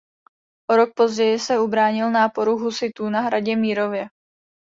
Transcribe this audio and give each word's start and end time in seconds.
O 0.71 0.75
rok 0.75 0.93
později 0.95 1.39
se 1.39 1.59
ubránil 1.59 2.11
náporu 2.11 2.57
husitů 2.57 3.09
na 3.09 3.21
hradě 3.21 3.55
Mírově. 3.55 4.07